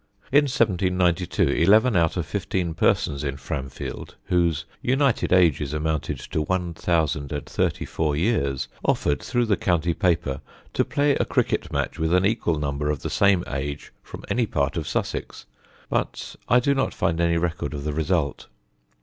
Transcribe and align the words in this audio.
In 0.31 0.45
1792 0.45 1.43
eleven 1.47 1.95
out 1.95 2.17
of 2.17 2.25
fifteen 2.25 2.73
persons 2.73 3.23
in 3.23 3.35
Framfield, 3.37 4.15
whose 4.23 4.65
united 4.81 5.31
ages 5.31 5.73
amounted 5.73 6.17
to 6.31 6.41
one 6.41 6.73
thousand 6.73 7.31
and 7.31 7.45
thirty 7.45 7.85
four 7.85 8.15
years, 8.15 8.67
offered, 8.83 9.21
through 9.21 9.45
the 9.45 9.55
county 9.57 9.93
paper, 9.93 10.41
to 10.73 10.83
play 10.83 11.13
a 11.17 11.23
cricket 11.25 11.71
match 11.71 11.99
with 11.99 12.15
an 12.15 12.25
equal 12.25 12.57
number 12.57 12.89
of 12.89 13.03
the 13.03 13.11
same 13.11 13.43
age 13.47 13.93
from 14.01 14.25
any 14.27 14.47
part 14.47 14.75
of 14.75 14.87
Sussex; 14.87 15.45
but 15.87 16.35
I 16.49 16.59
do 16.59 16.73
not 16.73 16.95
find 16.95 17.21
any 17.21 17.37
record 17.37 17.75
of 17.75 17.83
the 17.83 17.93
result. 17.93 18.47